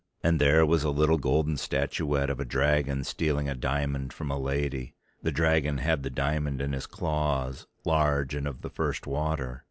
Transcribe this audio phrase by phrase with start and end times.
[0.23, 4.39] And there was a little golden statuette of a dragon stealing a diamond from a
[4.39, 9.59] lady, the dragon had the diamond in his claws, large and of the first water.